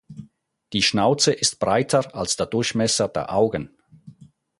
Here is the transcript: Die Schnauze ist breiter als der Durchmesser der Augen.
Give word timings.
Die 0.73 0.81
Schnauze 0.81 1.31
ist 1.31 1.59
breiter 1.59 2.15
als 2.15 2.35
der 2.35 2.47
Durchmesser 2.47 3.07
der 3.07 3.31
Augen. 3.31 3.69